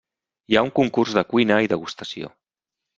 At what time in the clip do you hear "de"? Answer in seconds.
1.19-1.25